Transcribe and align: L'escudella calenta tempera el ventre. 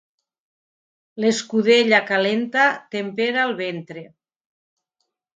L'escudella 1.25 1.99
calenta 2.07 2.63
tempera 2.95 3.43
el 3.49 3.53
ventre. 3.59 4.03